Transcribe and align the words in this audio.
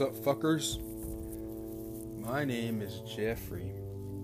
What's 0.00 0.26
up, 0.26 0.38
fuckers? 0.38 0.80
My 2.18 2.42
name 2.42 2.80
is 2.80 3.02
Jeffrey, 3.14 3.70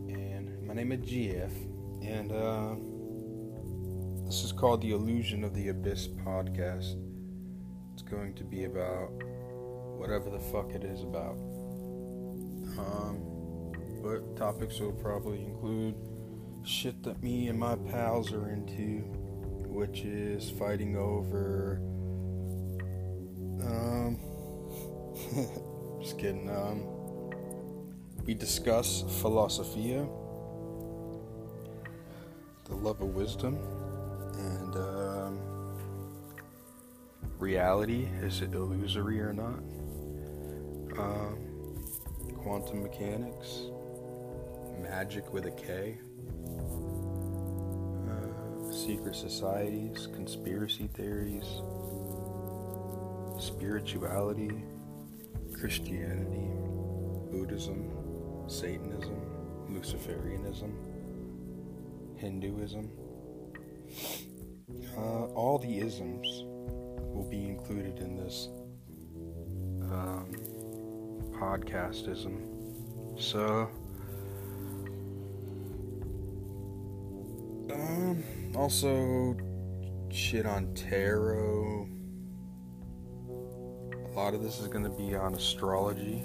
and 0.09 0.67
my 0.67 0.73
name 0.73 0.91
is 0.91 1.01
GF, 1.01 1.53
and 2.03 2.33
uh, 2.33 2.77
this 4.25 4.43
is 4.43 4.53
called 4.53 4.81
the 4.81 4.93
Illusion 4.93 5.45
of 5.45 5.53
the 5.53 5.69
Abyss 5.69 6.09
podcast. 6.25 6.99
It's 7.93 8.01
going 8.03 8.33
to 8.37 8.45
be 8.45 8.65
about 8.65 9.11
whatever 9.99 10.31
the 10.31 10.39
fuck 10.39 10.71
it 10.71 10.83
is 10.83 11.03
about. 11.03 11.37
Um, 12.79 13.21
but 14.03 14.35
topics 14.35 14.81
will 14.81 14.93
probably 14.93 15.45
include 15.45 15.95
shit 16.65 17.03
that 17.03 17.23
me 17.23 17.49
and 17.49 17.61
my 17.61 17.77
pals 17.77 18.33
are 18.33 18.49
into, 18.49 19.01
which 19.69 20.05
is 20.05 20.49
fighting 20.49 20.97
over. 20.97 21.83
Kidding. 26.17 26.49
Um, 26.49 26.83
we 28.25 28.33
discuss 28.35 29.05
philosophia, 29.21 30.07
the 32.65 32.75
love 32.75 33.01
of 33.01 33.15
wisdom, 33.15 33.59
and 34.39 34.77
um, 34.77 35.39
reality. 37.39 38.09
Is 38.23 38.41
it 38.41 38.55
illusory 38.55 39.21
or 39.21 39.33
not? 39.33 39.59
Um, 40.99 41.85
quantum 42.39 42.83
mechanics, 42.83 43.65
magic 44.81 45.33
with 45.35 45.45
a 45.45 45.51
K, 45.51 45.99
uh, 48.09 48.73
secret 48.73 49.15
societies, 49.15 50.09
conspiracy 50.15 50.89
theories, 50.95 51.61
spirituality, 53.39 54.63
Christianity, 55.59 56.51
Buddhism, 57.31 57.91
Satanism, 58.47 59.21
Luciferianism, 59.71 60.73
Hinduism. 62.17 62.91
Uh, 64.97 65.27
all 65.35 65.59
the 65.59 65.79
isms 65.79 66.45
will 67.15 67.27
be 67.31 67.47
included 67.47 67.99
in 67.99 68.17
this 68.17 68.49
um, 69.91 70.31
podcastism. 71.33 72.53
So, 73.19 73.71
um, 77.73 78.23
also 78.55 79.37
shit 80.11 80.45
on 80.45 80.75
tarot. 80.75 81.89
Lot 84.27 84.35
of 84.35 84.43
this 84.43 84.59
is 84.59 84.67
going 84.67 84.83
to 84.83 84.91
be 84.91 85.15
on 85.15 85.35
astrology, 85.37 86.25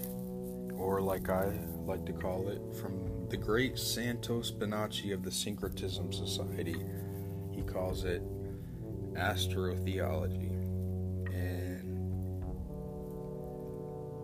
or 0.73 1.01
like 1.01 1.29
I 1.29 1.53
like 1.85 2.03
to 2.07 2.13
call 2.13 2.49
it, 2.49 2.59
from 2.81 3.27
the 3.29 3.37
great 3.37 3.77
Santos 3.77 4.49
Bonacci 4.49 5.13
of 5.13 5.21
the 5.21 5.29
Syncretism 5.29 6.11
Society. 6.11 6.83
He 7.51 7.61
calls 7.61 8.03
it 8.03 8.23
astrotheology. 9.13 10.49
And 11.31 12.43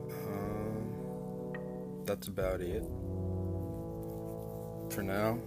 um, 0.09 1.53
that's 2.03 2.29
about 2.29 2.61
it 2.61 2.81
for 4.89 5.03
now. 5.03 5.37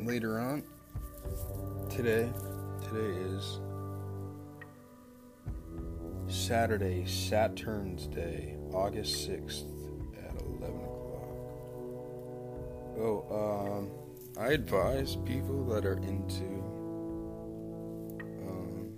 Later 0.00 0.40
on, 0.40 0.64
today, 1.88 2.28
today 2.82 3.20
is 3.36 3.60
Saturday, 6.28 7.06
Saturn's 7.06 8.06
Day, 8.06 8.56
August 8.72 9.28
6th 9.28 9.64
at 10.16 10.40
11 10.42 10.76
o'clock. 10.76 11.28
Oh, 12.98 13.78
um, 13.78 13.90
I 14.38 14.48
advise 14.52 15.16
people 15.16 15.64
that 15.66 15.86
are 15.86 15.98
into, 15.98 16.44
um, 18.46 18.94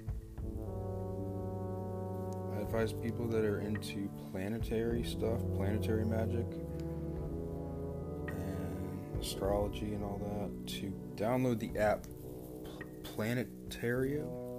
I 2.57 2.63
advise 2.63 2.93
people 2.93 3.27
that 3.29 3.45
are 3.45 3.61
into 3.61 4.11
planetary 4.31 5.05
stuff, 5.05 5.41
planetary 5.55 6.05
magic, 6.05 6.47
and 8.27 9.21
astrology 9.21 9.95
and 9.95 10.03
all 10.03 10.19
that 10.19 10.67
to 10.75 10.93
download 11.17 11.61
the 11.61 11.79
app 11.79 12.07
Planetario. 13.03 14.50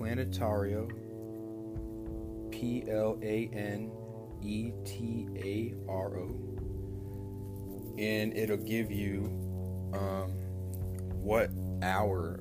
Planetario. 0.00 0.90
P 2.50 2.84
L 2.88 3.18
A 3.22 3.50
N 3.52 3.90
E 4.42 4.72
T 4.84 5.28
A 5.36 5.74
R 5.90 6.18
O. 6.18 6.36
And 7.98 8.34
it'll 8.36 8.56
give 8.56 8.90
you 8.90 9.24
um, 9.92 10.30
what 11.22 11.50
hour 11.82 12.40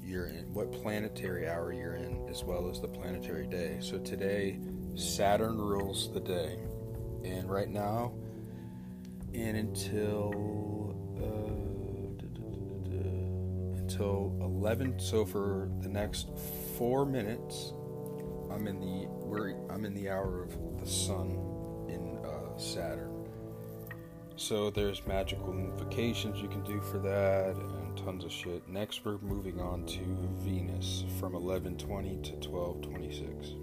you're 0.00 0.26
in, 0.26 0.52
what 0.54 0.70
planetary 0.70 1.48
hour 1.48 1.72
you're 1.72 1.96
in, 1.96 2.26
as 2.28 2.44
well 2.44 2.70
as 2.70 2.80
the 2.80 2.86
planetary 2.86 3.46
day. 3.48 3.78
So 3.80 3.98
today, 3.98 4.60
Saturn 4.94 5.58
rules 5.58 6.12
the 6.12 6.20
day. 6.20 6.58
And 7.24 7.50
right 7.50 7.68
now, 7.68 8.12
and 9.34 9.56
until 9.56 10.94
uh, 11.20 11.68
until 13.88 14.32
11 14.40 15.00
so 15.00 15.24
for 15.24 15.70
the 15.80 15.88
next 15.88 16.28
four 16.78 17.04
minutes 17.04 17.74
i'm 18.50 18.66
in 18.66 18.80
the 18.80 19.06
we're 19.26 19.54
i'm 19.70 19.84
in 19.84 19.92
the 19.94 20.08
hour 20.08 20.42
of 20.42 20.80
the 20.80 20.86
sun 20.86 21.30
in 21.88 22.18
uh, 22.24 22.56
saturn. 22.58 23.14
So 24.36 24.70
there's 24.70 25.04
magical 25.04 25.52
invocations 25.52 26.40
you 26.40 26.48
can 26.48 26.62
do 26.62 26.80
for 26.80 26.98
that 26.98 27.56
and 27.56 27.96
tons 27.96 28.24
of 28.24 28.30
shit. 28.30 28.68
Next 28.68 29.04
we're 29.04 29.18
moving 29.18 29.60
on 29.60 29.84
to 29.86 30.00
venus 30.44 31.04
from 31.18 31.32
1120 31.32 32.08
to 32.22 32.48
1226 32.48 33.54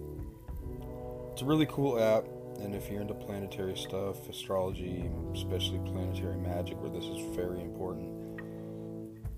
it's 1.35 1.41
a 1.41 1.45
really 1.45 1.65
cool 1.65 1.99
app 1.99 2.25
and 2.61 2.73
if 2.73 2.89
you're 2.89 3.01
into 3.01 3.13
planetary 3.13 3.75
stuff, 3.75 4.29
astrology, 4.29 5.09
especially 5.33 5.79
planetary 5.79 6.37
magic, 6.37 6.79
where 6.81 6.89
this 6.89 7.03
is 7.03 7.35
very 7.35 7.59
important, 7.59 8.39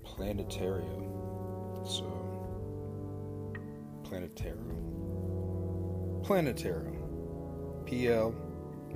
planetarium. 0.04 1.10
So, 1.84 2.27
planetarium. 4.08 6.22
Planetarium. 6.24 6.96
P 7.84 8.08
L 8.08 8.34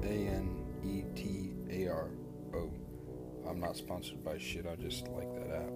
A 0.03 0.07
N 0.07 0.65
E 0.85 1.03
T 1.15 1.53
A 1.71 1.87
R 1.89 2.11
O. 2.55 2.73
I'm 3.49 3.61
not 3.61 3.77
sponsored 3.77 4.25
by 4.25 4.39
shit, 4.39 4.67
I 4.67 4.75
just 4.77 5.07
like 5.09 5.33
that 5.35 5.51
app. 5.55 5.71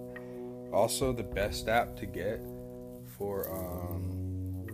Also, 0.73 1.13
the 1.13 1.23
best 1.23 1.67
app 1.67 1.95
to 1.97 2.05
get 2.05 2.39
for, 3.17 3.51
um, 3.51 4.65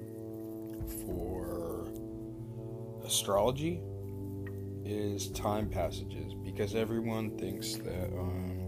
for 1.06 1.88
astrology 3.06 3.82
is 4.86 5.30
time 5.30 5.70
passages 5.70 6.34
because 6.44 6.76
everyone 6.76 7.38
thinks 7.38 7.76
that 7.76 8.12
um, 8.18 8.60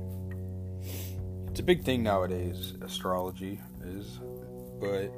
it's 1.48 1.60
a 1.60 1.64
big 1.64 1.84
thing 1.84 2.02
nowadays 2.04 2.74
astrology 2.82 3.60
is 3.84 4.20
but 4.80 5.12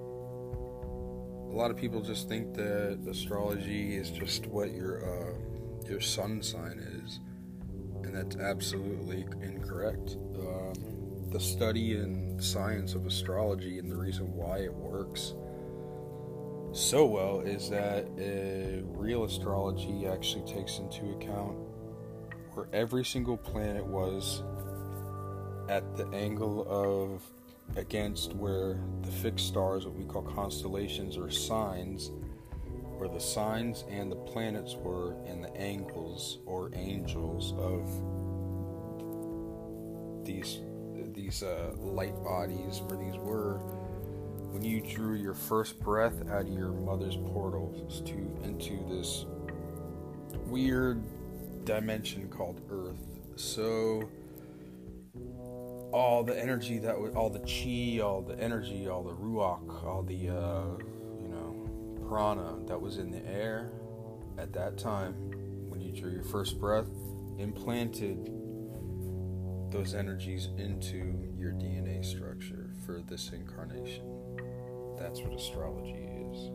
lot 1.57 1.71
of 1.71 1.77
people 1.77 2.01
just 2.01 2.29
think 2.29 2.53
that 2.55 2.99
astrology 3.09 3.95
is 3.95 4.09
just 4.11 4.47
what 4.47 4.71
your 4.71 5.03
uh, 5.03 5.87
your 5.89 6.01
sun 6.01 6.41
sign 6.41 6.79
is 7.03 7.19
and 8.03 8.15
that's 8.15 8.37
absolutely 8.37 9.25
incorrect. 9.41 10.17
Um, 10.39 10.73
the 11.29 11.39
study 11.39 11.97
and 11.97 12.41
science 12.41 12.95
of 12.95 13.05
astrology 13.05 13.79
and 13.79 13.91
the 13.91 13.97
reason 13.97 14.33
why 14.33 14.59
it 14.59 14.73
works 14.73 15.33
so 16.71 17.05
well 17.05 17.41
is 17.41 17.69
that 17.69 18.05
uh, 18.05 18.85
real 18.97 19.23
astrology 19.23 20.07
actually 20.07 20.45
takes 20.45 20.79
into 20.79 21.11
account 21.11 21.57
where 22.53 22.67
every 22.71 23.03
single 23.03 23.37
planet 23.37 23.85
was 23.85 24.43
at 25.69 25.97
the 25.97 26.07
angle 26.13 26.65
of 26.69 27.23
against 27.75 28.33
where 28.33 28.79
the 29.01 29.11
fixed 29.11 29.47
stars, 29.47 29.85
what 29.85 29.95
we 29.95 30.03
call 30.05 30.21
constellations 30.23 31.17
or 31.17 31.29
signs, 31.29 32.11
where 32.97 33.09
the 33.09 33.19
signs 33.19 33.83
and 33.89 34.11
the 34.11 34.15
planets 34.15 34.75
were 34.75 35.15
and 35.25 35.43
the 35.43 35.55
angles 35.55 36.39
or 36.45 36.71
angels 36.73 37.53
of 37.57 37.85
these 40.25 40.59
these 41.13 41.41
uh, 41.41 41.71
light 41.77 42.15
bodies, 42.23 42.81
where 42.87 42.97
these 42.99 43.17
were 43.19 43.57
when 44.51 44.63
you 44.63 44.81
drew 44.81 45.15
your 45.15 45.33
first 45.33 45.79
breath 45.79 46.27
out 46.29 46.41
of 46.41 46.49
your 46.49 46.71
mother's 46.71 47.17
portals 47.17 48.01
to 48.01 48.13
into 48.43 48.83
this 48.89 49.25
weird 50.45 51.03
dimension 51.65 52.29
called 52.29 52.61
Earth. 52.71 53.03
So 53.35 54.09
all 55.97 56.23
the 56.23 56.39
energy 56.39 56.79
that 56.79 56.99
was 56.99 57.13
all 57.15 57.29
the 57.29 57.39
chi, 57.39 57.99
all 58.01 58.21
the 58.21 58.39
energy, 58.39 58.87
all 58.87 59.03
the 59.03 59.13
ruach, 59.13 59.83
all 59.85 60.03
the 60.03 60.29
uh, 60.29 60.77
you 61.21 61.27
know 61.27 61.99
prana 62.07 62.55
that 62.67 62.79
was 62.79 62.97
in 62.97 63.11
the 63.11 63.25
air 63.27 63.71
at 64.37 64.53
that 64.53 64.77
time 64.77 65.13
when 65.69 65.81
you 65.81 65.91
drew 65.91 66.11
your 66.11 66.23
first 66.23 66.59
breath 66.59 66.87
implanted 67.37 68.31
those 69.71 69.93
energies 69.93 70.49
into 70.57 71.29
your 71.37 71.51
DNA 71.51 72.03
structure 72.03 72.69
for 72.85 73.01
this 73.01 73.31
incarnation. 73.31 74.03
That's 74.97 75.21
what 75.21 75.33
astrology 75.33 76.07
is. 76.31 76.47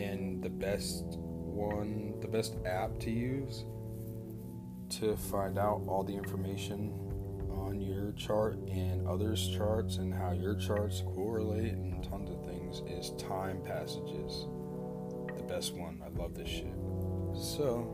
And 0.00 0.42
the 0.42 0.48
best 0.48 1.04
one, 1.18 2.14
the 2.20 2.28
best 2.28 2.56
app 2.64 2.98
to 3.00 3.10
use 3.10 3.64
to 4.88 5.16
find 5.16 5.58
out 5.58 5.82
all 5.88 6.04
the 6.04 6.14
information 6.14 6.92
on 7.50 7.80
your 7.80 8.05
chart 8.16 8.56
and 8.68 9.06
others' 9.06 9.48
charts 9.48 9.98
and 9.98 10.12
how 10.12 10.32
your 10.32 10.54
charts 10.54 11.02
correlate 11.14 11.72
and 11.72 12.02
tons 12.02 12.30
of 12.30 12.44
things 12.44 12.82
is 12.88 13.10
Time 13.22 13.60
Passages. 13.62 14.46
The 15.36 15.42
best 15.42 15.74
one. 15.74 16.02
I 16.04 16.08
love 16.18 16.34
this 16.34 16.48
shit. 16.48 16.74
So, 17.34 17.92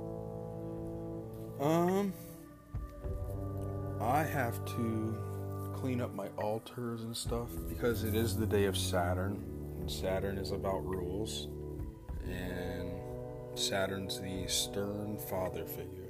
um, 1.61 2.13
I 4.01 4.23
have 4.23 4.65
to 4.77 5.17
clean 5.75 6.01
up 6.01 6.15
my 6.15 6.29
altars 6.39 7.03
and 7.03 7.17
stuff 7.17 7.49
because 7.69 8.05
it 8.05 8.15
is 8.15 8.37
the 8.37 8.47
day 8.47 8.65
of 8.65 8.77
Saturn. 8.77 9.45
And 9.81 9.91
Saturn 9.91 10.39
is 10.39 10.53
about 10.53 10.85
rules, 10.87 11.49
and 12.25 12.93
Saturn's 13.55 14.21
the 14.21 14.47
stern 14.47 15.19
father 15.19 15.65
figure. 15.65 16.02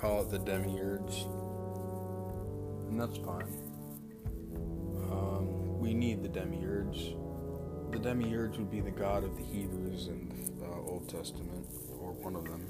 Call 0.00 0.22
it 0.22 0.30
the 0.30 0.38
demiurge, 0.38 1.26
and 2.88 3.00
that's 3.00 3.18
fine. 3.18 3.52
Um, 5.10 5.78
we 5.78 5.92
need 5.92 6.22
the 6.22 6.28
demiurge. 6.28 7.14
The 7.90 7.98
demiurge 7.98 8.56
would 8.56 8.70
be 8.70 8.80
the 8.80 8.90
god 8.90 9.24
of 9.24 9.36
the 9.36 9.44
Hebrews 9.44 10.08
in 10.08 10.28
the 10.58 10.64
uh, 10.64 10.90
Old 10.90 11.08
Testament, 11.08 11.66
or 12.00 12.12
one 12.12 12.34
of 12.36 12.44
them 12.44 12.64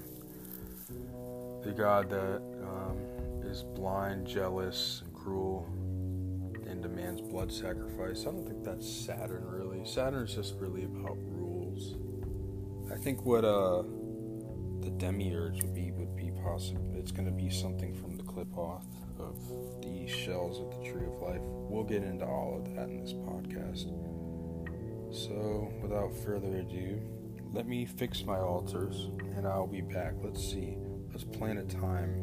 the 1.62 1.72
God 1.72 2.08
that 2.10 2.42
um, 2.62 2.96
is 3.44 3.62
blind, 3.62 4.26
jealous, 4.26 5.02
and 5.04 5.14
cruel, 5.14 5.68
and 6.66 6.82
demands 6.82 7.20
blood 7.20 7.52
sacrifice. 7.52 8.22
I 8.22 8.30
don't 8.30 8.46
think 8.46 8.64
that's 8.64 8.88
Saturn 8.88 9.44
really. 9.46 9.84
Saturn's 9.84 10.34
just 10.34 10.54
really 10.58 10.84
about 10.84 11.18
rules. 11.20 11.96
I 12.90 12.96
think 12.96 13.24
what 13.24 13.44
uh, 13.44 13.82
the 14.82 14.90
demiurge 14.90 15.62
would 15.62 15.74
be 15.74 15.90
would 15.92 16.16
be 16.16 16.30
possible. 16.42 16.94
It's 16.96 17.12
going 17.12 17.26
to 17.26 17.32
be 17.32 17.50
something 17.50 17.94
from 17.94 18.16
the 18.16 18.22
Qliphoth 18.22 18.84
of 19.18 19.36
the 19.82 20.06
shells 20.06 20.60
of 20.60 20.70
the 20.70 20.90
tree 20.90 21.06
of 21.06 21.20
life. 21.20 21.40
We'll 21.42 21.84
get 21.84 22.02
into 22.02 22.24
all 22.24 22.56
of 22.58 22.74
that 22.74 22.88
in 22.88 23.00
this 23.00 23.12
podcast. 23.12 23.90
So, 25.12 25.72
without 25.82 26.14
further 26.24 26.58
ado, 26.58 27.00
let 27.52 27.66
me 27.66 27.84
fix 27.84 28.24
my 28.24 28.38
altars 28.38 29.08
and 29.36 29.46
I'll 29.46 29.66
be 29.66 29.80
back. 29.80 30.14
Let's 30.22 30.42
see. 30.42 30.76
Let's 31.10 31.24
plan 31.24 31.58
a 31.58 31.64
time 31.64 32.14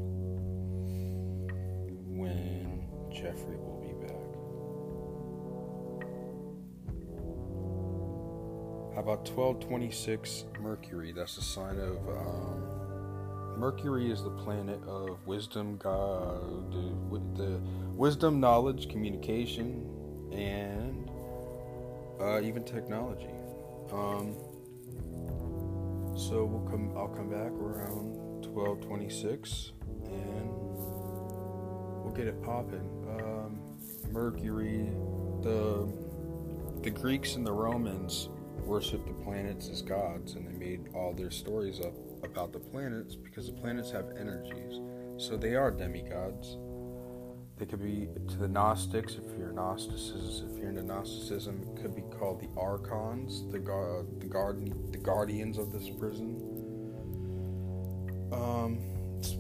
when 2.18 2.88
Jeffrey 3.12 3.58
about 8.98 9.30
1226 9.30 10.46
Mercury? 10.60 11.12
That's 11.12 11.38
a 11.38 11.44
sign 11.44 11.80
of. 11.80 11.98
Um, 12.10 12.64
Mercury 13.58 14.12
is 14.12 14.24
the 14.24 14.30
planet 14.30 14.80
of 14.88 15.26
wisdom, 15.26 15.78
God, 15.78 16.72
the, 16.72 17.20
the 17.44 17.60
wisdom, 17.96 18.40
knowledge, 18.40 18.88
communication, 18.88 19.84
and 20.32 21.10
uh, 22.20 22.40
even 22.42 22.64
technology. 22.64 23.30
Um, 23.92 24.36
so 26.16 26.46
we'll 26.46 26.68
come. 26.70 26.92
I'll 26.98 27.08
come 27.08 27.30
back 27.30 27.52
around 27.52 28.46
1226 28.46 29.74
and 30.06 30.50
we'll 32.04 32.14
get 32.16 32.28
it 32.28 32.42
popping. 32.44 32.90
Um, 33.20 33.60
Mercury, 34.12 34.90
the 35.42 35.88
the 36.82 36.90
Greeks 36.92 37.36
and 37.36 37.46
the 37.46 37.52
Romans 37.52 38.30
worshiped 38.62 39.08
the 39.08 39.24
planets 39.24 39.70
as 39.70 39.82
gods, 39.82 40.34
and 40.34 40.48
they 40.48 40.58
made 40.58 40.90
all 40.94 41.14
their 41.14 41.32
stories 41.32 41.80
up 41.80 41.94
about 42.24 42.54
the 42.54 42.60
planets 42.60 43.16
because 43.16 43.48
the 43.48 43.54
planets 43.54 43.92
have 43.92 44.06
energies. 44.20 44.80
So 45.18 45.38
they 45.38 45.56
are 45.56 45.72
demigods. 45.72 46.58
They 47.58 47.66
could 47.66 47.82
be 47.82 48.08
to 48.30 48.38
the 48.38 48.48
Gnostics, 48.48 49.14
if 49.16 49.38
you're 49.38 49.52
Gnosticism, 49.52 50.52
if 50.52 50.60
you're 50.60 50.70
into 50.70 50.84
Gnosticism, 50.84 51.64
it 51.64 51.82
could 51.82 51.96
be 51.96 52.04
called 52.18 52.40
the 52.40 52.50
Archons, 52.60 53.42
the 53.52 53.58
the 54.20 54.28
guard, 54.28 54.92
the 54.92 54.98
guardians 55.00 55.58
of 55.58 55.72
this 55.72 55.90
prison. 55.90 56.36
Um, 58.32 58.80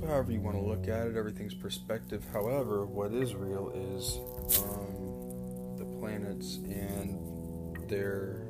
however 0.01 0.31
you 0.31 0.41
want 0.41 0.55
to 0.55 0.63
look 0.63 0.87
at 0.87 1.07
it, 1.07 1.15
everything's 1.15 1.53
perspective. 1.53 2.25
However, 2.33 2.85
what 2.85 3.13
is 3.13 3.35
real 3.35 3.69
is 3.75 4.17
um, 4.63 5.77
the 5.77 5.85
planets 5.99 6.55
and 6.55 7.87
their 7.87 8.46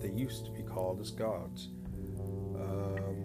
they 0.00 0.10
used 0.10 0.44
to 0.46 0.50
be 0.50 0.62
called 0.62 1.00
as 1.00 1.10
gods. 1.10 1.68
Um, 2.54 3.16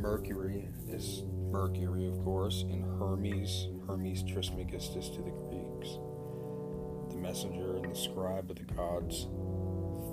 Mercury 0.00 0.68
is 0.88 1.22
Mercury, 1.50 2.06
of 2.06 2.22
course, 2.24 2.62
and 2.62 2.84
Hermes, 2.98 3.68
Hermes 3.86 4.22
Trismegistus 4.22 5.08
to 5.10 5.22
the 5.22 5.30
Greeks, 5.30 5.98
the 7.10 7.16
messenger 7.16 7.76
and 7.76 7.90
the 7.90 7.96
scribe 7.96 8.50
of 8.50 8.56
the 8.56 8.74
gods, 8.74 9.26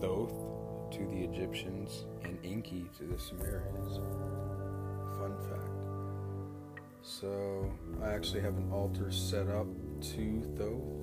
Thoth 0.02 0.34
to 0.92 1.00
the 1.00 1.24
Egyptians, 1.24 2.06
and 2.24 2.38
Enki 2.44 2.86
to 2.98 3.04
the 3.06 3.20
Sumerians 3.20 4.00
fun 5.18 5.36
fact. 5.50 5.68
So 7.02 7.72
I 8.04 8.12
actually 8.12 8.42
have 8.42 8.58
an 8.58 8.72
altar 8.72 9.12
set 9.12 9.48
up 9.48 9.68
to 10.14 10.42
Thoth, 10.58 10.95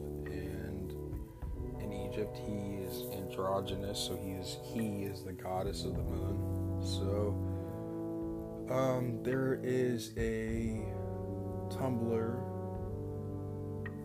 Egypt 2.13 2.37
he 2.47 2.77
is 2.85 3.05
androgynous, 3.15 3.99
so 3.99 4.17
he 4.17 4.33
is 4.33 4.59
he 4.63 5.05
is 5.05 5.23
the 5.23 5.33
goddess 5.33 5.85
of 5.85 5.97
the 5.97 6.03
moon. 6.03 6.79
So 6.83 7.35
um, 8.71 9.23
there 9.23 9.59
is 9.63 10.13
a 10.19 10.85
Tumblr 11.71 12.37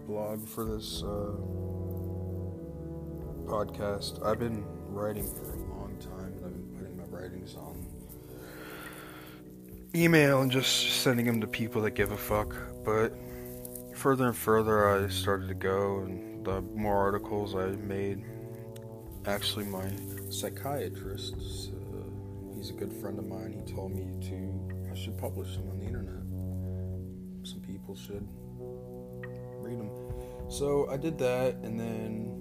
blog 0.06 0.48
for 0.48 0.64
this 0.64 1.04
uh, 1.04 1.36
podcast. 3.46 4.26
I've 4.26 4.40
been 4.40 4.64
writing 4.88 5.28
for 5.28 5.54
a 5.54 5.58
long 5.58 5.98
time, 6.00 6.34
and 6.38 6.46
I've 6.46 6.54
been 6.54 6.78
putting 6.78 6.98
my 6.98 7.04
writings 7.10 7.56
on 7.56 7.86
email 9.94 10.42
and 10.44 10.52
just 10.52 11.02
sending 11.02 11.26
them 11.26 11.42
to 11.42 11.48
people 11.48 11.82
that 11.82 11.92
give 11.92 12.14
a 12.14 12.18
fuck. 12.18 12.56
But 12.86 13.12
further 13.96 14.28
and 14.28 14.36
further, 14.36 14.88
I 14.88 15.10
started 15.10 15.50
to 15.50 15.56
go, 15.56 16.00
and 16.06 16.27
the 16.48 16.62
more 16.74 16.96
articles 16.96 17.56
I 17.56 17.72
made, 17.76 18.24
actually, 19.26 19.66
my 19.66 19.92
psychiatrist, 20.30 21.36
uh, 21.36 22.56
he's 22.56 22.70
a 22.70 22.74
good 22.74 22.94
friend 23.02 23.20
of 23.20 23.28
mine. 23.28 23.62
He 23.66 23.74
told 23.74 23.92
me 23.92 24.06
to 24.30 24.90
I 24.90 24.96
should 24.96 25.18
publish 25.18 25.58
them 25.58 25.70
on 25.70 25.80
the 25.80 25.86
internet. 25.86 26.24
Some 27.46 27.60
people 27.60 27.98
should 27.98 28.26
read 29.60 29.78
them. 29.78 29.92
So 30.50 30.90
I 30.90 30.96
did 30.96 31.18
that, 31.18 31.56
and 31.64 31.78
then 31.78 32.34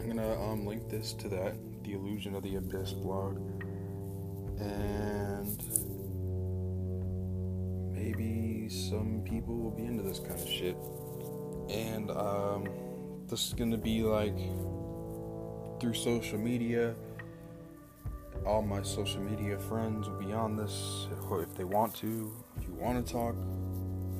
I'm 0.00 0.08
gonna 0.08 0.42
um, 0.42 0.66
link 0.66 0.88
this 0.88 1.12
to 1.12 1.28
that, 1.28 1.54
the 1.84 1.92
Illusion 1.92 2.34
of 2.34 2.42
the 2.42 2.56
Abyss 2.56 2.92
blog 2.92 3.38
and 4.60 5.62
maybe 7.92 8.68
some 8.68 9.22
people 9.24 9.56
will 9.56 9.70
be 9.70 9.84
into 9.84 10.02
this 10.02 10.18
kind 10.18 10.40
of 10.40 10.48
shit. 10.48 10.76
And 11.68 12.10
um, 12.10 12.68
this 13.26 13.48
is 13.48 13.54
gonna 13.54 13.76
be 13.76 14.02
like 14.02 14.36
through 15.80 15.94
social 15.94 16.38
media. 16.38 16.94
All 18.46 18.62
my 18.62 18.82
social 18.82 19.20
media 19.20 19.58
friends 19.58 20.08
will 20.08 20.18
be 20.18 20.32
on 20.32 20.56
this 20.56 21.08
if 21.30 21.54
they 21.54 21.64
want 21.64 21.94
to. 21.96 22.32
If 22.56 22.66
you 22.66 22.74
want 22.74 23.04
to 23.04 23.12
talk, 23.12 23.34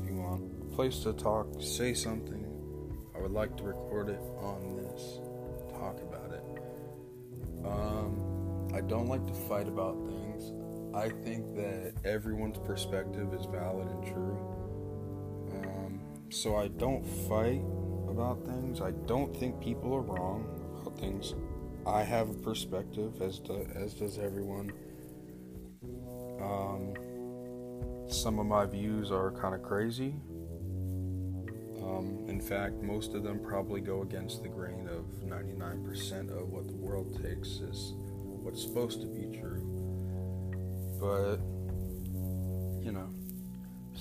if 0.03 0.11
you 0.11 0.17
want 0.17 0.43
a 0.63 0.75
place 0.75 1.01
to 1.01 1.13
talk, 1.13 1.47
say 1.61 1.95
something. 1.95 2.45
I 3.17 3.21
would 3.21 3.33
like 3.33 3.57
to 3.57 3.65
record 3.65 4.11
it 4.11 4.21
on 4.41 4.77
this, 4.77 5.19
talk 5.73 6.01
about 6.03 6.33
it. 6.33 6.45
Um, 7.65 8.71
I 8.75 8.81
don't 8.81 9.09
like 9.09 9.27
to 9.27 9.35
fight 9.35 9.67
about 9.67 9.97
things 10.07 10.53
I 10.95 11.11
think 11.11 11.55
that 11.55 11.93
everyone's 12.05 12.59
perspective 12.59 13.33
is 13.35 13.47
valid 13.47 13.89
and 13.89 14.05
true. 14.05 14.58
So 16.31 16.57
I 16.57 16.69
don't 16.69 17.05
fight 17.29 17.63
about 18.09 18.45
things. 18.45 18.81
I 18.81 18.91
don't 19.07 19.35
think 19.35 19.61
people 19.61 19.95
are 19.95 20.03
wrong 20.03 20.47
about 20.81 20.99
things. 20.99 21.35
I 21.87 22.03
have 22.03 22.29
a 22.29 22.35
perspective, 22.35 23.23
as 23.23 23.39
do, 23.39 23.67
as 23.75 23.95
does 23.95 24.19
everyone. 24.19 24.73
Um, 26.41 26.95
some 28.11 28.39
of 28.39 28.47
my 28.47 28.67
views 28.67 29.11
are 29.11 29.31
kind 29.33 29.55
of 29.55 29.63
crazy, 29.63 30.15
um, 31.83 32.25
In 32.29 32.41
fact, 32.41 32.83
most 32.83 33.15
of 33.15 33.23
them 33.23 33.41
probably 33.41 33.81
go 33.81 34.03
against 34.03 34.43
the 34.43 34.49
grain 34.49 34.89
of 34.89 35.05
99% 35.27 36.31
of 36.31 36.51
what 36.51 36.69
the 36.69 36.75
world 36.75 37.23
takes 37.23 37.61
as 37.69 37.93
what's 38.43 38.63
supposed 38.63 39.01
to 39.01 39.07
be 39.07 39.39
true. 39.39 39.65
But 41.01 41.39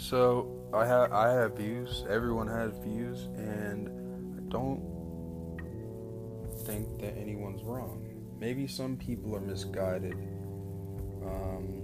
so 0.10 0.70
I 0.74 0.86
have 0.86 1.12
I 1.12 1.34
have 1.34 1.58
views. 1.58 2.06
Everyone 2.10 2.48
has 2.48 2.72
views, 2.78 3.26
and 3.36 3.90
I 4.38 4.42
don't 4.50 4.82
think 6.66 7.00
that 7.02 7.18
anyone's 7.18 7.62
wrong. 7.64 8.06
Maybe 8.40 8.68
some 8.68 8.96
people 8.96 9.36
are 9.36 9.42
misguided. 9.42 10.14
Um, 11.26 11.84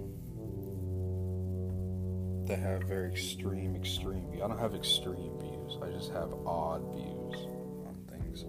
they 2.46 2.56
have 2.56 2.84
very 2.84 3.10
extreme, 3.10 3.76
extreme 3.76 4.30
views. 4.30 4.42
I 4.42 4.48
don't 4.48 4.58
have 4.58 4.74
extreme 4.74 5.38
views. 5.40 5.76
I 5.82 5.90
just 5.90 6.10
have 6.12 6.32
odd 6.46 6.80
views 6.94 7.46
on 7.86 7.96
things. 8.08 8.46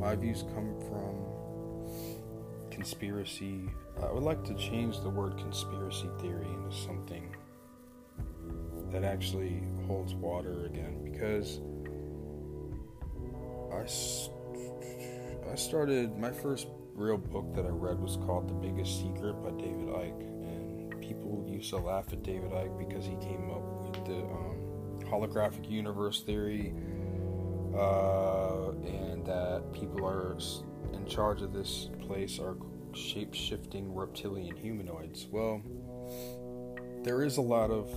My 0.00 0.14
views 0.14 0.44
come 0.54 0.78
from 0.88 2.70
conspiracy. 2.70 3.68
I 4.00 4.12
would 4.12 4.22
like 4.22 4.44
to 4.44 4.54
change 4.54 5.00
the 5.00 5.10
word 5.10 5.36
conspiracy 5.38 6.08
theory 6.20 6.46
into 6.46 6.76
something 6.76 7.34
that 8.90 9.04
actually 9.04 9.62
holds 9.86 10.14
water 10.14 10.66
again 10.66 11.02
because 11.04 11.60
I, 13.72 15.50
I 15.50 15.54
started 15.54 16.16
my 16.18 16.30
first 16.30 16.68
real 16.94 17.18
book 17.18 17.54
that 17.54 17.64
I 17.64 17.70
read 17.70 18.00
was 18.00 18.16
called 18.16 18.48
The 18.48 18.54
Biggest 18.54 19.00
Secret 19.00 19.34
by 19.42 19.50
David 19.50 19.88
Icke 19.88 20.20
and 20.20 21.00
people 21.00 21.46
used 21.48 21.70
to 21.70 21.78
laugh 21.78 22.12
at 22.12 22.22
David 22.22 22.50
Icke 22.50 22.78
because 22.78 23.04
he 23.04 23.16
came 23.16 23.50
up 23.50 23.62
with 23.84 24.04
the 24.06 24.22
um, 24.22 25.00
holographic 25.04 25.70
universe 25.70 26.22
theory 26.22 26.74
uh, 27.74 28.70
and 28.70 29.24
that 29.26 29.62
people 29.72 30.04
are 30.06 30.36
in 30.92 31.06
charge 31.06 31.42
of 31.42 31.52
this 31.52 31.90
place 32.00 32.38
are 32.38 32.56
shape 32.94 33.34
shifting 33.34 33.94
reptilian 33.94 34.56
humanoids. 34.56 35.26
Well, 35.30 35.62
there 37.04 37.22
is 37.22 37.36
a 37.36 37.42
lot 37.42 37.70
of 37.70 37.88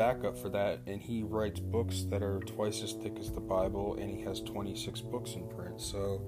backup 0.00 0.36
for 0.38 0.48
that, 0.48 0.80
and 0.86 0.98
he 0.98 1.22
writes 1.22 1.60
books 1.60 2.04
that 2.04 2.22
are 2.22 2.40
twice 2.40 2.82
as 2.82 2.94
thick 2.94 3.18
as 3.20 3.30
the 3.30 3.40
Bible, 3.40 3.96
and 3.96 4.10
he 4.10 4.22
has 4.22 4.40
26 4.40 5.02
books 5.02 5.34
in 5.34 5.46
print. 5.46 5.78
So, 5.78 6.22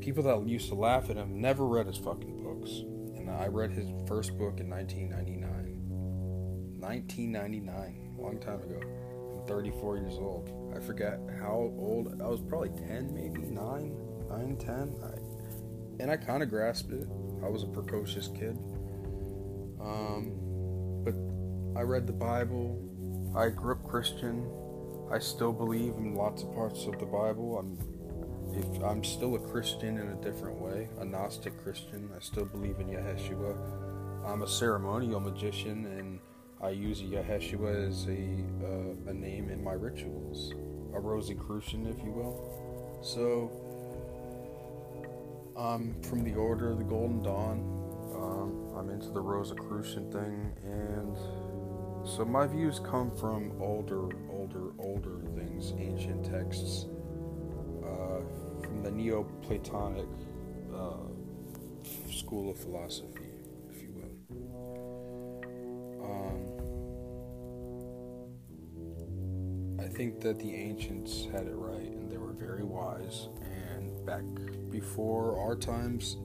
people 0.00 0.24
that 0.24 0.48
used 0.48 0.68
to 0.70 0.74
laugh 0.74 1.08
at 1.08 1.16
him 1.16 1.40
never 1.40 1.64
read 1.64 1.86
his 1.86 1.98
fucking 1.98 2.42
books. 2.42 2.70
And 3.16 3.30
I 3.30 3.46
read 3.46 3.70
his 3.70 3.86
first 4.08 4.36
book 4.36 4.58
in 4.58 4.68
1999. 4.68 6.80
1999, 6.80 8.16
long 8.18 8.40
time 8.40 8.60
ago. 8.62 8.80
I'm 9.32 9.46
34 9.46 9.98
years 9.98 10.14
old. 10.14 10.50
I 10.76 10.80
forget 10.80 11.20
how 11.38 11.72
old. 11.78 12.20
I 12.20 12.26
was 12.26 12.40
probably 12.40 12.70
10, 12.70 13.14
maybe 13.14 13.42
9, 13.42 13.96
9, 14.28 14.56
10. 14.56 14.96
I, 15.04 16.02
and 16.02 16.10
I 16.10 16.16
kind 16.16 16.42
of 16.42 16.50
grasped 16.50 16.90
it. 16.90 17.06
I 17.44 17.48
was 17.48 17.62
a 17.62 17.68
precocious 17.68 18.26
kid. 18.26 18.58
Um, 19.80 20.51
I 21.74 21.82
read 21.82 22.06
the 22.06 22.12
Bible. 22.12 22.78
I 23.34 23.48
grew 23.48 23.72
up 23.72 23.82
Christian. 23.84 24.46
I 25.10 25.18
still 25.18 25.52
believe 25.52 25.94
in 25.94 26.14
lots 26.14 26.42
of 26.42 26.54
parts 26.54 26.86
of 26.86 26.98
the 26.98 27.06
Bible. 27.06 27.58
I'm 27.58 27.78
if 28.54 28.82
I'm 28.82 29.02
still 29.02 29.34
a 29.36 29.38
Christian 29.38 29.98
in 29.98 30.08
a 30.08 30.14
different 30.16 30.60
way, 30.60 30.88
a 31.00 31.04
Gnostic 31.04 31.56
Christian. 31.62 32.10
I 32.14 32.20
still 32.20 32.44
believe 32.44 32.78
in 32.80 32.88
Yeshua. 32.88 33.56
I'm 34.26 34.42
a 34.42 34.48
ceremonial 34.48 35.20
magician, 35.20 35.86
and 35.86 36.20
I 36.60 36.70
use 36.70 37.00
Yeshua 37.00 37.88
as 37.88 38.06
a 38.06 38.44
uh, 38.64 39.10
a 39.10 39.14
name 39.14 39.48
in 39.48 39.64
my 39.64 39.72
rituals, 39.72 40.52
a 40.94 41.00
Rosicrucian, 41.00 41.86
if 41.86 42.04
you 42.04 42.12
will. 42.12 43.00
So, 43.02 43.50
I'm 45.56 46.00
from 46.02 46.22
the 46.22 46.34
Order 46.34 46.70
of 46.70 46.78
the 46.78 46.84
Golden 46.84 47.22
Dawn. 47.22 47.80
Um, 48.14 48.76
I'm 48.76 48.90
into 48.90 49.08
the 49.08 49.20
Rosicrucian 49.20 50.12
thing, 50.12 50.52
and 50.64 51.16
so 52.04 52.24
my 52.24 52.46
views 52.46 52.80
come 52.80 53.10
from 53.10 53.52
older, 53.60 54.08
older, 54.30 54.72
older 54.78 55.20
things, 55.36 55.72
ancient 55.78 56.24
texts, 56.24 56.86
uh, 57.84 58.20
from 58.62 58.82
the 58.82 58.90
Neoplatonic 58.90 60.08
uh, 60.74 60.96
school 62.10 62.50
of 62.50 62.58
philosophy, 62.58 63.30
if 63.70 63.82
you 63.82 63.92
will. 63.94 64.16
Um, 66.04 66.62
I 69.80 69.86
think 69.88 70.20
that 70.20 70.38
the 70.38 70.54
ancients 70.54 71.26
had 71.32 71.46
it 71.46 71.54
right, 71.54 71.90
and 71.92 72.10
they 72.10 72.18
were 72.18 72.32
very 72.32 72.64
wise. 72.64 73.28
And 73.74 74.04
back 74.04 74.24
before 74.70 75.38
our 75.38 75.54
times, 75.54 76.16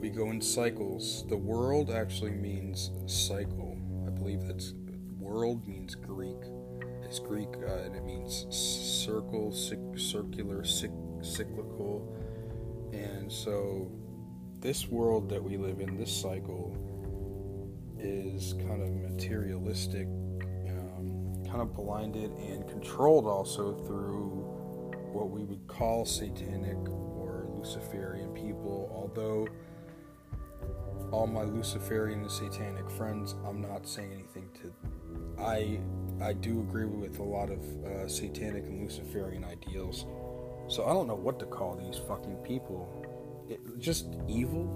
we 0.00 0.10
go 0.10 0.30
in 0.30 0.40
cycles. 0.40 1.24
The 1.28 1.36
world 1.36 1.90
actually 1.90 2.32
means 2.32 2.90
cycle. 3.06 3.76
I 4.06 4.10
believe 4.10 4.42
that's 4.46 4.72
world 5.20 5.66
means 5.66 5.94
Greek. 5.94 6.36
It's 7.04 7.18
Greek 7.18 7.48
uh, 7.56 7.82
and 7.84 7.94
it 7.94 8.04
means 8.04 8.46
circle, 8.50 9.52
circular, 9.52 10.64
cyclical. 10.64 12.16
And 12.92 13.30
so, 13.30 13.90
this 14.60 14.88
world 14.88 15.28
that 15.30 15.42
we 15.42 15.56
live 15.56 15.80
in, 15.80 15.96
this 15.96 16.12
cycle, 16.12 16.76
is 17.98 18.54
kind 18.54 18.82
of 18.82 18.90
materialistic, 19.10 20.06
um, 20.68 21.44
kind 21.46 21.60
of 21.60 21.74
blinded 21.74 22.30
and 22.32 22.68
controlled 22.68 23.26
also 23.26 23.74
through 23.86 24.28
what 25.12 25.30
we 25.30 25.44
would 25.44 25.66
call 25.66 26.04
satanic 26.04 26.78
or 26.88 27.46
Luciferian 27.56 28.32
people, 28.32 28.90
although 28.94 29.46
all 31.10 31.26
my 31.26 31.42
Luciferian 31.42 32.20
and 32.20 32.30
satanic 32.30 32.88
friends, 32.90 33.34
I'm 33.44 33.60
not 33.60 33.86
saying 33.86 34.12
anything 34.12 34.48
to. 34.62 34.89
I 35.42 35.80
I 36.20 36.34
do 36.34 36.60
agree 36.60 36.84
with 36.84 37.18
a 37.18 37.22
lot 37.22 37.50
of 37.50 37.60
uh, 37.84 38.06
satanic 38.06 38.64
and 38.64 38.82
Luciferian 38.82 39.44
ideals. 39.44 40.04
So 40.68 40.84
I 40.84 40.92
don't 40.92 41.06
know 41.06 41.14
what 41.14 41.38
to 41.40 41.46
call 41.46 41.76
these 41.76 41.98
fucking 42.06 42.36
people. 42.44 42.88
It, 43.48 43.60
just 43.78 44.06
evil 44.28 44.68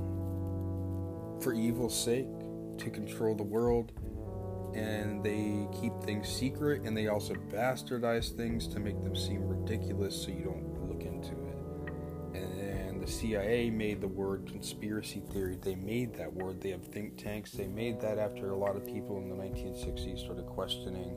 for 1.43 1.53
evil's 1.53 1.97
sake 1.97 2.27
to 2.79 2.91
control 2.91 3.35
the 3.35 3.43
world, 3.45 3.93
and 4.75 5.23
they 5.23 5.69
keep 5.81 5.93
things 6.03 6.29
secret, 6.29 6.83
and 6.83 6.97
they 6.97 7.09
also 7.09 7.35
bastardize 7.35 8.35
things 8.35 8.67
to 8.69 8.81
make 8.81 9.03
them 9.05 9.15
seem 9.15 9.47
ridiculous, 9.47 10.21
so 10.21 10.31
you 10.31 10.45
don't 10.45 10.74
CIA 13.25 13.71
made 13.71 14.03
the 14.03 14.09
word 14.09 14.45
conspiracy 14.47 15.23
theory. 15.33 15.57
They 15.63 15.77
made 15.77 16.15
that 16.19 16.31
word. 16.31 16.61
They 16.61 16.69
have 16.71 16.85
think 16.85 17.17
tanks. 17.17 17.53
They 17.53 17.67
made 17.67 17.99
that 18.03 18.19
after 18.19 18.51
a 18.51 18.57
lot 18.57 18.77
of 18.77 18.85
people 18.85 19.17
in 19.17 19.31
the 19.31 19.35
1960s 19.35 20.23
started 20.23 20.45
questioning 20.45 21.17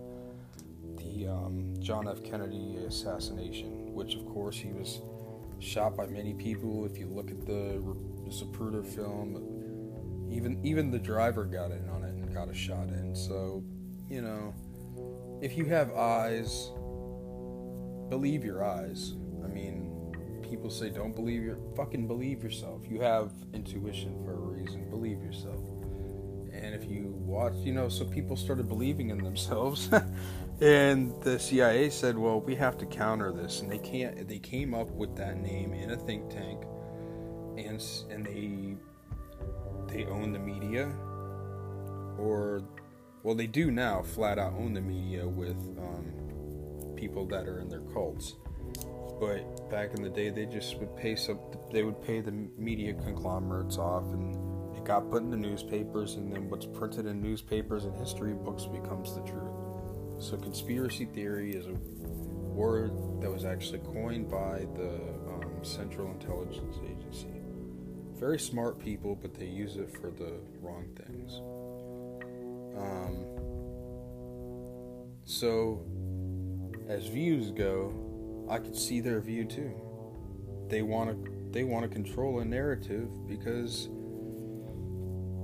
the 0.95 1.27
um, 1.27 1.73
John 1.79 2.07
F. 2.07 2.23
Kennedy 2.23 2.77
assassination, 2.87 3.93
which, 3.93 4.15
of 4.15 4.25
course, 4.25 4.55
he 4.55 4.69
was 4.69 5.01
shot 5.59 5.97
by 5.97 6.05
many 6.05 6.33
people. 6.33 6.85
If 6.85 6.97
you 6.97 7.07
look 7.07 7.29
at 7.29 7.45
the 7.45 7.83
Zapruder 8.29 8.85
film, 8.85 10.31
even 10.31 10.65
even 10.65 10.89
the 10.89 10.99
driver 10.99 11.43
got 11.43 11.71
in 11.71 11.89
on 11.89 12.03
it 12.03 12.13
and 12.13 12.33
got 12.33 12.47
a 12.47 12.53
shot 12.53 12.87
in. 12.87 13.13
So, 13.17 13.65
you 14.09 14.21
know, 14.21 14.53
if 15.41 15.57
you 15.57 15.65
have 15.65 15.91
eyes, 15.91 16.71
believe 18.09 18.45
your 18.45 18.63
eyes. 18.63 19.15
I 19.43 19.47
mean, 19.47 19.87
people 20.50 20.70
say 20.70 20.89
don't 20.89 21.16
believe 21.16 21.44
your 21.44 21.58
fucking 21.75 22.08
believe 22.08 22.44
yourself. 22.44 22.82
You 22.89 23.01
have 23.01 23.32
intuition 23.54 24.24
for 24.24 24.34
a 24.34 24.36
reason. 24.36 24.89
Believe 24.89 25.22
yourself. 25.22 25.60
And 26.51 26.74
if 26.74 26.89
you 26.89 27.13
watch, 27.25 27.54
you 27.58 27.74
know, 27.74 27.88
so 27.88 28.06
people 28.06 28.36
started 28.36 28.68
believing 28.68 29.10
in 29.10 29.24
themselves. 29.24 29.89
and 30.62 31.13
the 31.22 31.38
CIA 31.38 31.89
said, 31.89 32.18
"Well, 32.18 32.42
we 32.42 32.56
have 32.56 32.77
to 32.80 32.86
counter 32.86 33.32
this." 33.32 33.62
And 33.62 33.72
they 33.72 33.77
can't 33.77 34.27
they 34.27 34.39
came 34.39 34.74
up 34.74 34.89
with 34.92 35.16
that 35.18 35.38
name 35.38 35.74
in 35.74 35.92
a 35.92 35.98
think 35.98 36.30
tank 36.30 36.63
and 37.58 37.84
and 38.10 38.25
they 38.25 38.75
they 39.92 40.06
own 40.06 40.32
the 40.32 40.39
media 40.39 40.92
or 42.18 42.62
well, 43.24 43.36
they 43.36 43.48
do 43.48 43.72
now 43.72 44.01
flat 44.01 44.39
out 44.39 44.54
own 44.54 44.74
the 44.74 44.82
media 44.82 45.27
with 45.27 45.58
um, 45.80 46.94
people 46.96 47.25
that 47.25 47.48
are 47.48 47.60
in 47.60 47.68
their 47.68 47.82
cults 47.94 48.36
but 49.19 49.69
back 49.69 49.93
in 49.95 50.03
the 50.03 50.09
day 50.09 50.29
they 50.29 50.45
just 50.45 50.77
would 50.77 50.95
pay 50.95 51.15
some 51.15 51.39
they 51.71 51.83
would 51.83 52.01
pay 52.03 52.21
the 52.21 52.31
media 52.57 52.93
conglomerates 52.93 53.77
off 53.77 54.03
and 54.13 54.36
it 54.77 54.86
got 54.86 55.09
put 55.09 55.24
in 55.24 55.31
the 55.31 55.38
newspapers 55.38 56.15
and 56.15 56.31
then 56.31 56.50
what's 56.50 56.65
printed 56.65 57.05
in 57.05 57.21
newspapers 57.21 57.86
and 57.86 57.95
history 57.95 58.33
books 58.33 58.65
becomes 58.65 59.15
the 59.15 59.21
truth. 59.21 59.53
So 60.19 60.38
conspiracy 60.38 61.05
theory 61.05 61.55
is 61.55 61.67
a 61.67 61.74
word 61.74 62.91
that 63.21 63.31
was 63.31 63.45
actually 63.45 63.79
coined 63.79 64.29
by 64.29 64.65
the 64.75 64.95
um, 65.27 65.63
central 65.63 66.12
intelligence 66.12 66.77
agency. 66.83 67.41
Very 68.19 68.39
smart 68.39 68.79
people 68.79 69.15
but 69.15 69.33
they 69.33 69.45
use 69.45 69.77
it 69.77 69.91
for 70.00 70.12
the 70.12 70.39
wrong 70.62 70.88
things. 70.95 71.41
Um, 72.77 73.25
so 75.25 75.83
as 76.88 77.07
views 77.07 77.51
go 77.51 78.06
I 78.50 78.60
could 78.60 78.75
see 78.75 79.01
their 79.01 79.20
view 79.20 79.46
too. 79.46 79.74
They 80.70 80.82
want 80.82 81.10
to 81.12 81.32
they 81.51 81.63
want 81.63 81.84
to 81.84 81.89
control 81.89 82.39
a 82.39 82.46
narrative 82.46 83.10
because 83.27 83.89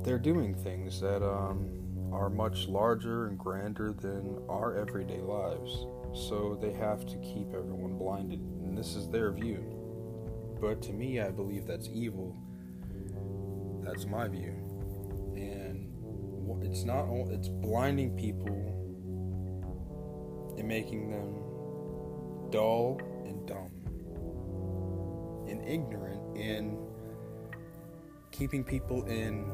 they're 0.03 0.19
doing 0.19 0.53
things 0.53 0.99
that 1.01 1.23
um, 1.23 1.69
are 2.11 2.29
much 2.29 2.67
larger 2.67 3.27
and 3.27 3.37
grander 3.37 3.93
than 3.93 4.37
our 4.49 4.75
everyday 4.77 5.21
lives. 5.21 5.85
So 6.13 6.57
they 6.61 6.73
have 6.73 7.05
to 7.07 7.17
keep 7.17 7.53
everyone 7.53 7.97
blinded, 7.97 8.39
and 8.39 8.77
this 8.77 8.95
is 8.95 9.09
their 9.09 9.31
view. 9.31 9.63
But 10.61 10.81
to 10.83 10.93
me, 10.93 11.19
I 11.19 11.31
believe 11.31 11.65
that's 11.65 11.89
evil. 11.91 12.37
That's 13.83 14.05
my 14.05 14.27
view, 14.27 14.53
and 15.35 16.63
it's 16.63 16.83
not. 16.83 17.07
It's 17.31 17.49
blinding 17.49 18.15
people 18.15 18.55
and 20.57 20.67
making 20.67 21.09
them 21.09 21.52
dull 22.53 23.01
and 23.25 23.47
dumb 23.47 23.71
and 25.49 25.67
ignorant 25.67 26.37
and 26.37 26.77
keeping 28.31 28.63
people 28.63 29.03
in 29.05 29.49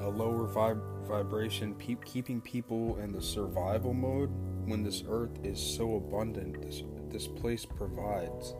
a 0.00 0.08
lower 0.08 0.48
vib- 0.48 1.06
vibration, 1.06 1.74
pe- 1.76 1.96
keeping 2.04 2.40
people 2.40 2.98
in 2.98 3.12
the 3.12 3.22
survival 3.22 3.94
mode 3.94 4.30
when 4.64 4.82
this 4.82 5.04
earth 5.08 5.38
is 5.44 5.60
so 5.60 5.94
abundant. 5.94 6.60
This, 6.60 6.82
this 7.08 7.28
place 7.28 7.64
provides 7.64 8.54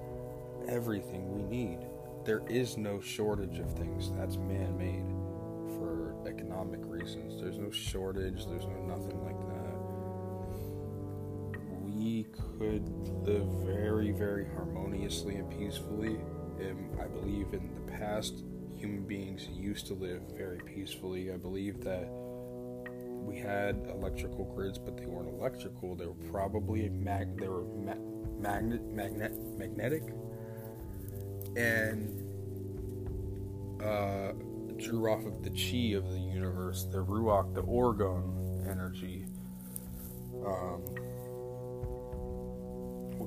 everything 0.68 1.28
we 1.34 1.42
need. 1.42 1.80
There 2.24 2.42
is 2.48 2.76
no 2.76 3.00
shortage 3.00 3.58
of 3.58 3.76
things. 3.76 4.12
That's 4.16 4.36
man 4.36 4.78
made 4.78 5.06
for 5.78 6.14
economic 6.28 6.80
reasons. 6.84 7.40
There's 7.40 7.58
no 7.58 7.72
shortage, 7.72 8.46
there's 8.46 8.66
no 8.66 8.82
nothing 8.86 9.20
like 9.24 9.38
that. 9.48 9.49
Could 12.60 12.86
live 13.26 13.46
very, 13.64 14.12
very 14.12 14.46
harmoniously 14.54 15.36
and 15.36 15.50
peacefully. 15.50 16.18
And 16.58 17.00
I 17.00 17.06
believe 17.06 17.54
in 17.54 17.70
the 17.74 17.92
past, 17.92 18.44
human 18.76 19.06
beings 19.06 19.48
used 19.48 19.86
to 19.86 19.94
live 19.94 20.20
very 20.36 20.58
peacefully. 20.58 21.32
I 21.32 21.38
believe 21.38 21.82
that 21.84 22.06
we 23.24 23.38
had 23.38 23.86
electrical 23.90 24.44
grids, 24.44 24.78
but 24.78 24.98
they 24.98 25.06
weren't 25.06 25.28
electrical. 25.28 25.96
They 25.96 26.04
were 26.04 26.12
probably 26.30 26.90
mag- 26.90 27.40
they 27.40 27.48
were 27.48 27.64
ma- 27.64 27.94
magnet 28.38 28.84
magnet 28.92 29.32
magnetic, 29.56 30.02
and 31.56 32.10
uh, 33.82 34.32
drew 34.76 35.10
off 35.10 35.24
of 35.24 35.42
the 35.42 35.50
chi 35.50 35.96
of 35.96 36.10
the 36.10 36.18
universe, 36.18 36.86
the 36.90 37.04
ruach, 37.04 37.54
the 37.54 37.62
orgone 37.62 38.68
energy. 38.70 39.24
Um, 40.44 40.82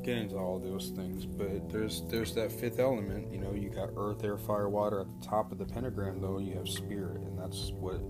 get 0.04 0.18
into 0.18 0.36
all 0.36 0.60
those 0.60 0.90
things, 0.96 1.26
but 1.26 1.70
there's 1.70 2.04
there's 2.10 2.36
that 2.36 2.52
fifth 2.52 2.80
element. 2.80 3.32
You 3.32 3.40
know, 3.40 3.54
you 3.54 3.70
got 3.70 3.90
earth, 3.96 4.24
air, 4.24 4.38
fire, 4.38 4.70
water. 4.70 5.02
At 5.02 5.08
the 5.08 5.28
top 5.28 5.52
of 5.52 5.58
the 5.58 5.66
pentagram, 5.66 6.22
though, 6.22 6.40
you 6.40 6.56
have 6.56 6.68
spirit, 6.68 7.22
and 7.22 7.40
that's 7.40 7.72
what 7.72 8.02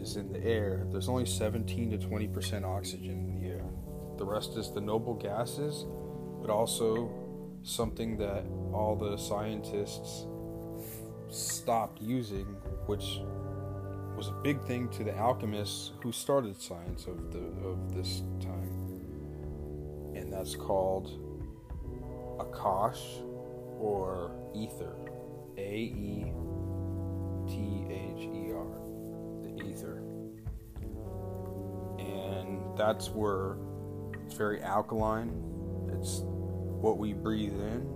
is 0.00 0.16
in 0.16 0.32
the 0.32 0.42
air. 0.44 0.86
There's 0.90 1.08
only 1.08 1.26
17 1.26 1.90
to 1.90 1.98
20 1.98 2.28
percent 2.28 2.64
oxygen 2.64 3.10
in 3.10 3.40
the 3.40 3.48
air. 3.48 3.64
The 4.16 4.24
rest 4.24 4.56
is 4.56 4.72
the 4.72 4.80
noble 4.80 5.14
gases, 5.14 5.84
but 6.40 6.50
also 6.50 7.10
something 7.64 8.16
that 8.18 8.44
all 8.72 8.96
the 8.96 9.16
scientists 9.16 10.26
stopped 11.30 12.00
using, 12.00 12.46
which 12.86 13.20
was 14.16 14.28
a 14.28 14.40
big 14.42 14.60
thing 14.64 14.88
to 14.90 15.04
the 15.04 15.16
alchemists 15.16 15.92
who 16.02 16.12
started 16.12 16.60
science 16.60 17.06
of 17.06 17.32
the 17.32 17.44
of 17.66 17.94
this 17.94 18.22
time 18.40 18.77
that's 20.38 20.54
called 20.54 21.10
Akash 22.38 23.24
or 23.80 24.30
Ether. 24.54 24.94
A 25.56 25.76
E 25.76 26.32
T 27.48 27.86
H 27.90 28.22
E 28.22 28.52
R. 28.54 28.78
The 29.42 29.68
ether. 29.68 30.00
And 31.98 32.60
that's 32.78 33.08
where 33.08 33.56
it's 34.24 34.34
very 34.34 34.62
alkaline. 34.62 35.30
It's 35.88 36.20
what 36.22 36.98
we 36.98 37.14
breathe 37.14 37.54
in, 37.54 37.90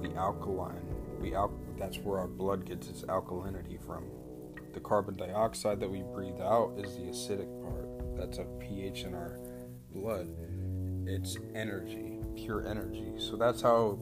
the 0.00 0.14
alkaline. 0.16 0.80
We 1.20 1.34
al- 1.34 1.60
that's 1.78 1.98
where 1.98 2.20
our 2.20 2.28
blood 2.28 2.64
gets 2.64 2.88
its 2.88 3.02
alkalinity 3.02 3.84
from. 3.84 4.04
The 4.72 4.80
carbon 4.80 5.14
dioxide 5.14 5.80
that 5.80 5.90
we 5.90 6.02
breathe 6.14 6.40
out 6.40 6.72
is 6.78 6.96
the 6.96 7.02
acidic 7.02 7.62
part. 7.62 8.16
That's 8.16 8.38
a 8.38 8.44
pH 8.60 9.04
in 9.04 9.14
our 9.14 9.38
blood 9.92 10.28
it's 11.08 11.36
energy, 11.54 12.18
pure 12.36 12.66
energy. 12.66 13.12
So 13.18 13.36
that's 13.36 13.62
how 13.62 13.98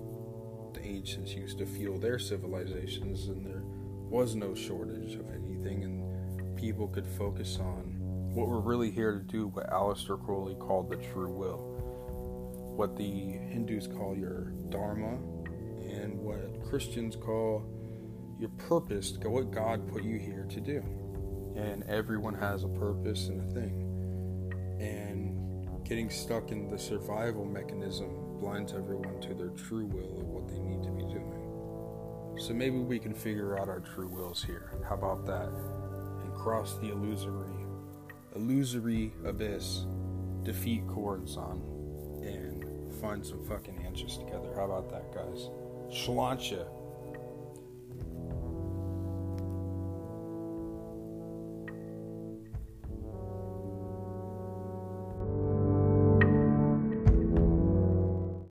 the 0.73 0.85
ancients 0.85 1.33
used 1.33 1.59
to 1.59 1.67
fuel 1.67 1.99
their 1.99 2.19
civilizations, 2.19 3.29
and 3.29 3.45
there 3.47 3.63
was 4.09 4.35
no 4.35 4.55
shortage 4.55 5.15
of 5.15 5.29
anything, 5.31 5.85
and 5.85 6.57
people 6.57 6.89
could 6.89 7.07
focus 7.07 7.59
on 7.61 7.97
what 8.35 8.49
we're 8.49 8.59
really 8.59 8.91
here 8.91 9.13
to 9.13 9.25
do, 9.25 9.49
what 9.49 9.71
Aleister 9.71 10.23
Crowley 10.25 10.55
called 10.57 10.91
the 10.91 10.97
true 10.97 11.31
will, 11.31 12.75
what 12.77 12.97
the 12.97 13.05
Hindus 13.05 13.87
call 13.87 14.17
your 14.17 14.53
dharma, 14.71 15.19
and 15.89 16.19
what 16.19 16.65
Christians 16.69 17.15
call 17.15 17.65
your 18.41 18.51
purpose, 18.51 19.17
what 19.23 19.53
God 19.53 19.87
put 19.93 20.03
you 20.03 20.19
here 20.19 20.47
to 20.51 20.61
do. 20.61 20.83
And 21.55 21.85
everyone 21.85 22.35
has 22.35 22.65
a 22.65 22.69
purpose 22.69 23.29
and 23.29 23.41
a 23.41 23.55
thing. 23.55 24.77
And 24.81 25.54
getting 25.85 26.09
stuck 26.09 26.51
in 26.51 26.71
the 26.71 26.79
survival 26.79 27.45
mechanism 27.45 28.39
blinds 28.41 28.73
everyone 28.73 29.21
to 29.21 29.35
their 29.35 29.51
true 29.51 29.87
will 29.87 30.21
of 30.21 30.27
what 30.27 30.49
they 30.49 30.59
need 30.59 30.83
to 30.83 30.91
be 30.91 31.03
doing. 31.03 32.35
So 32.39 32.53
maybe 32.53 32.79
we 32.79 32.99
can 32.99 33.15
figure 33.15 33.59
out 33.59 33.69
our 33.69 33.81
true 33.81 34.09
wills 34.09 34.43
here. 34.43 34.73
How 34.89 34.95
about 34.95 35.25
that? 35.27 35.49
And 36.23 36.35
cross 36.35 36.79
the 36.79 36.91
illusory, 36.91 37.67
illusory 38.35 39.13
abyss, 39.25 39.85
defeat 40.43 40.87
Choronzon, 40.87 41.61
and 42.23 42.93
find 43.01 43.25
some 43.25 43.45
fucking 43.45 43.85
answers 43.87 44.19
together. 44.19 44.53
How 44.57 44.65
about 44.65 44.91
that, 44.91 45.15
guys? 45.15 45.49
Shlancha. 45.91 46.67